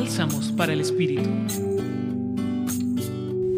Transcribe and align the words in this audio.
Bálsamos 0.00 0.52
para 0.52 0.72
el 0.72 0.80
Espíritu. 0.80 1.28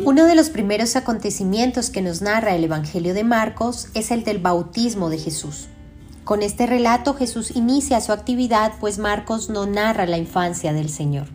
Uno 0.07 0.25
de 0.25 0.35
los 0.35 0.49
primeros 0.49 0.97
acontecimientos 0.97 1.91
que 1.91 2.01
nos 2.01 2.23
narra 2.23 2.55
el 2.55 2.65
Evangelio 2.65 3.13
de 3.13 3.25
Marcos 3.25 3.89
es 3.93 4.11
el 4.11 4.25
del 4.25 4.39
bautismo 4.39 5.11
de 5.11 5.19
Jesús. 5.19 5.69
Con 6.25 6.41
este 6.41 6.67
relato 6.67 7.13
Jesús 7.13 7.55
inicia 7.55 8.01
su 8.01 8.13
actividad, 8.13 8.73
pues 8.81 8.97
Marcos 8.97 9.51
no 9.51 9.67
narra 9.67 10.07
la 10.07 10.17
infancia 10.17 10.73
del 10.73 10.89
Señor. 10.89 11.27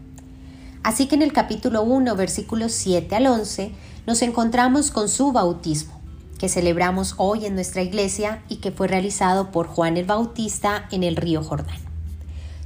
Así 0.81 1.05
que 1.05 1.13
en 1.13 1.21
el 1.21 1.33
capítulo 1.33 1.83
1, 1.83 2.15
versículos 2.15 2.71
7 2.71 3.15
al 3.15 3.27
11, 3.27 3.73
nos 4.07 4.23
encontramos 4.23 4.89
con 4.89 5.07
su 5.07 5.31
bautismo, 5.31 6.01
que 6.39 6.49
celebramos 6.49 7.13
hoy 7.17 7.45
en 7.45 7.53
nuestra 7.53 7.83
iglesia 7.83 8.41
y 8.49 8.55
que 8.55 8.71
fue 8.71 8.87
realizado 8.87 9.51
por 9.51 9.67
Juan 9.67 9.97
el 9.97 10.05
Bautista 10.05 10.87
en 10.89 11.03
el 11.03 11.15
río 11.15 11.43
Jordán. 11.43 11.84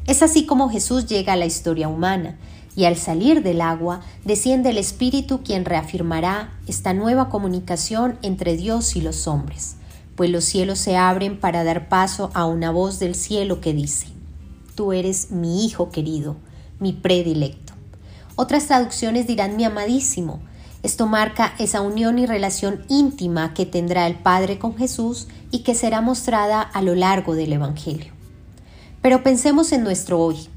Es 0.10 0.23
así 0.23 0.48
como 0.48 0.71
Jesús 0.71 1.05
llega 1.05 1.34
a 1.34 1.36
la 1.36 1.45
historia 1.45 1.88
humana, 1.88 2.36
y 2.76 2.86
al 2.86 2.98
salir 2.98 3.44
del 3.44 3.62
agua 3.62 4.02
desciende 4.26 4.72
el 4.72 4.80
Espíritu 4.80 5.44
quien 5.44 5.66
reafirmará 5.66 6.52
esta 6.66 6.95
nueva 6.95 7.30
comunicación 7.30 8.18
entre 8.23 8.58
Dios 8.58 8.95
y 8.95 9.02
los 9.02 9.27
hombres, 9.27 9.76
pues 10.16 10.32
los 10.32 10.45
cielos 10.45 10.80
se 10.80 10.98
abren 10.98 11.40
para 11.40 11.63
dar 11.63 11.90
paso 11.90 12.32
a 12.34 12.48
una 12.48 12.72
voz 12.72 12.98
del 12.98 13.13
cielo 13.13 13.62
que 13.62 13.72
dice, 13.72 14.08
Tú 14.73 14.94
eres 14.94 15.30
mi 15.30 15.63
Hijo 15.63 15.91
querido, 15.91 16.38
mi 16.80 16.91
predilecto. 16.91 17.73
Otras 18.35 18.66
traducciones 18.66 19.27
dirán 19.27 19.57
mi 19.57 19.63
amadísimo. 19.63 20.40
Esto 20.82 21.05
marca 21.05 21.54
esa 21.60 21.82
unión 21.82 22.18
y 22.18 22.26
relación 22.26 22.84
íntima 22.90 23.54
que 23.54 23.68
tendrá 23.68 24.07
el 24.07 24.16
Padre 24.16 24.57
con 24.57 24.76
Jesús 24.76 25.27
y 25.52 25.60
que 25.60 25.76
será 25.76 26.02
mostrada 26.02 26.63
a 26.63 26.82
lo 26.82 26.96
largo 26.96 27.35
del 27.35 27.54
Evangelio. 27.54 28.19
Pero 29.02 29.23
pensemos 29.23 29.71
en 29.71 29.84
nuestro 29.84 30.20
hoy. 30.20 30.49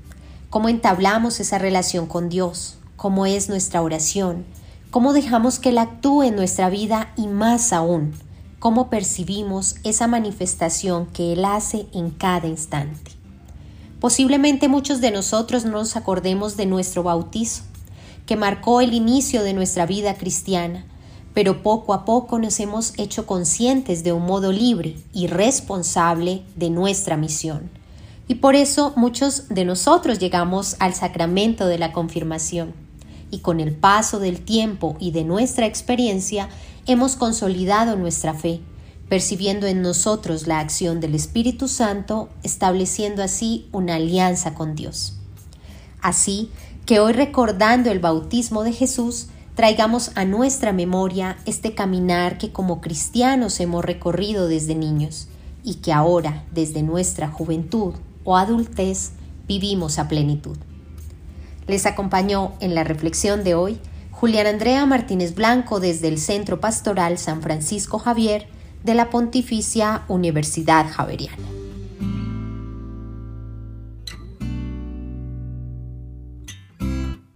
Cómo 0.50 0.68
entablamos 0.68 1.38
esa 1.38 1.58
relación 1.58 2.06
con 2.06 2.28
Dios, 2.28 2.76
cómo 2.96 3.24
es 3.24 3.48
nuestra 3.48 3.82
oración, 3.82 4.44
cómo 4.90 5.12
dejamos 5.12 5.60
que 5.60 5.68
Él 5.68 5.78
actúe 5.78 6.24
en 6.24 6.34
nuestra 6.34 6.68
vida 6.68 7.12
y 7.16 7.28
más 7.28 7.72
aún, 7.72 8.12
cómo 8.58 8.90
percibimos 8.90 9.76
esa 9.84 10.08
manifestación 10.08 11.06
que 11.06 11.32
Él 11.32 11.44
hace 11.44 11.86
en 11.94 12.10
cada 12.10 12.48
instante. 12.48 13.12
Posiblemente 14.00 14.66
muchos 14.66 15.00
de 15.00 15.12
nosotros 15.12 15.64
no 15.64 15.72
nos 15.72 15.94
acordemos 15.94 16.56
de 16.56 16.66
nuestro 16.66 17.04
bautizo, 17.04 17.62
que 18.26 18.34
marcó 18.34 18.80
el 18.80 18.92
inicio 18.92 19.44
de 19.44 19.54
nuestra 19.54 19.86
vida 19.86 20.14
cristiana, 20.14 20.84
pero 21.32 21.62
poco 21.62 21.94
a 21.94 22.04
poco 22.04 22.40
nos 22.40 22.58
hemos 22.58 22.92
hecho 22.98 23.24
conscientes 23.24 24.02
de 24.02 24.12
un 24.12 24.26
modo 24.26 24.50
libre 24.50 24.96
y 25.12 25.28
responsable 25.28 26.42
de 26.56 26.70
nuestra 26.70 27.16
misión 27.16 27.81
y 28.32 28.36
por 28.36 28.56
eso 28.56 28.94
muchos 28.96 29.50
de 29.50 29.66
nosotros 29.66 30.18
llegamos 30.18 30.76
al 30.78 30.94
sacramento 30.94 31.66
de 31.66 31.76
la 31.76 31.92
confirmación. 31.92 32.72
Y 33.30 33.40
con 33.40 33.60
el 33.60 33.74
paso 33.74 34.20
del 34.20 34.40
tiempo 34.40 34.96
y 34.98 35.10
de 35.10 35.22
nuestra 35.22 35.66
experiencia 35.66 36.48
hemos 36.86 37.16
consolidado 37.16 37.94
nuestra 37.94 38.32
fe, 38.32 38.62
percibiendo 39.10 39.66
en 39.66 39.82
nosotros 39.82 40.46
la 40.46 40.60
acción 40.60 40.98
del 40.98 41.14
Espíritu 41.14 41.68
Santo, 41.68 42.30
estableciendo 42.42 43.22
así 43.22 43.68
una 43.70 43.96
alianza 43.96 44.54
con 44.54 44.76
Dios. 44.76 45.18
Así 46.00 46.48
que 46.86 47.00
hoy 47.00 47.12
recordando 47.12 47.90
el 47.90 47.98
bautismo 47.98 48.64
de 48.64 48.72
Jesús, 48.72 49.26
traigamos 49.56 50.10
a 50.14 50.24
nuestra 50.24 50.72
memoria 50.72 51.36
este 51.44 51.74
caminar 51.74 52.38
que 52.38 52.50
como 52.50 52.80
cristianos 52.80 53.60
hemos 53.60 53.84
recorrido 53.84 54.48
desde 54.48 54.74
niños 54.74 55.28
y 55.62 55.74
que 55.74 55.92
ahora, 55.92 56.44
desde 56.50 56.82
nuestra 56.82 57.28
juventud, 57.28 57.92
o 58.24 58.36
adultez 58.36 59.12
vivimos 59.46 59.98
a 59.98 60.08
plenitud. 60.08 60.56
Les 61.66 61.86
acompañó 61.86 62.52
en 62.60 62.74
la 62.74 62.84
reflexión 62.84 63.44
de 63.44 63.54
hoy 63.54 63.78
Julián 64.10 64.46
Andrea 64.46 64.86
Martínez 64.86 65.34
Blanco 65.34 65.80
desde 65.80 66.08
el 66.08 66.18
Centro 66.18 66.60
Pastoral 66.60 67.18
San 67.18 67.42
Francisco 67.42 67.98
Javier 67.98 68.46
de 68.84 68.94
la 68.94 69.10
Pontificia 69.10 70.04
Universidad 70.08 70.90
Javeriana. 70.90 71.48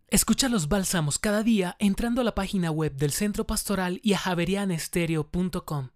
Escucha 0.08 0.48
los 0.48 0.68
bálsamos 0.68 1.18
cada 1.18 1.42
día 1.42 1.76
entrando 1.78 2.20
a 2.20 2.24
la 2.24 2.34
página 2.34 2.70
web 2.70 2.96
del 2.96 3.10
Centro 3.10 3.46
Pastoral 3.46 4.00
y 4.02 4.14
a 4.14 4.18
javerianestereo.com. 4.18 5.88